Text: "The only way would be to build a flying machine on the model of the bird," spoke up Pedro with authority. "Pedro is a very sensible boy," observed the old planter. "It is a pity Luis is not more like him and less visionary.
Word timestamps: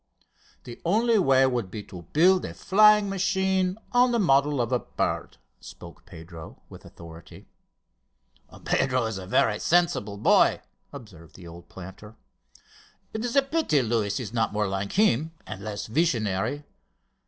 "The 0.63 0.81
only 0.83 1.19
way 1.19 1.45
would 1.45 1.69
be 1.69 1.83
to 1.83 2.07
build 2.11 2.43
a 2.43 2.55
flying 2.55 3.07
machine 3.07 3.77
on 3.91 4.11
the 4.11 4.17
model 4.17 4.59
of 4.59 4.71
the 4.71 4.79
bird," 4.79 5.37
spoke 5.59 5.99
up 5.99 6.05
Pedro 6.07 6.59
with 6.69 6.85
authority. 6.85 7.45
"Pedro 8.65 9.05
is 9.05 9.19
a 9.19 9.27
very 9.27 9.59
sensible 9.59 10.17
boy," 10.17 10.61
observed 10.91 11.35
the 11.35 11.45
old 11.45 11.69
planter. 11.69 12.15
"It 13.13 13.23
is 13.23 13.35
a 13.35 13.43
pity 13.43 13.83
Luis 13.83 14.19
is 14.19 14.33
not 14.33 14.51
more 14.53 14.67
like 14.67 14.93
him 14.93 15.33
and 15.45 15.63
less 15.63 15.85
visionary. 15.85 16.63